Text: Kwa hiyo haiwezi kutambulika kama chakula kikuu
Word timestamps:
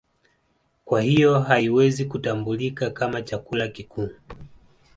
Kwa 0.85 1.01
hiyo 1.01 1.39
haiwezi 1.39 2.05
kutambulika 2.05 2.89
kama 2.89 3.21
chakula 3.21 3.67
kikuu 3.67 4.09